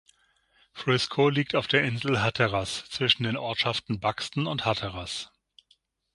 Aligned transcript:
Frisco 0.73 1.29
liegt 1.29 1.53
auf 1.53 1.67
der 1.67 1.83
Insel 1.83 2.21
Hatteras 2.23 2.89
zwischen 2.89 3.21
den 3.21 3.37
Ortschaften 3.37 3.99
Buxton 3.99 4.47
und 4.47 4.65
Hatteras. 4.65 5.31